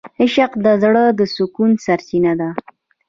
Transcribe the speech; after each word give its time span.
عشق 0.21 0.51
د 0.65 0.67
زړه 0.83 1.03
د 1.19 1.21
سکون 1.35 1.71
سرچینه 1.85 2.33
ده. 2.39 2.49